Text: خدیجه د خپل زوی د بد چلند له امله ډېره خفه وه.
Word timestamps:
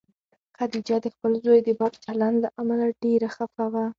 خدیجه 0.57 0.95
د 1.01 1.05
خپل 1.15 1.31
زوی 1.45 1.59
د 1.63 1.69
بد 1.79 1.93
چلند 2.05 2.35
له 2.43 2.49
امله 2.61 2.85
ډېره 3.03 3.27
خفه 3.35 3.65
وه. 3.73 3.85